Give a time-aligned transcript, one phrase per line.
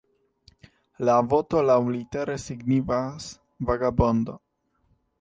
[1.09, 3.31] La voto laŭlitere signifas
[3.71, 4.41] "vagabondo".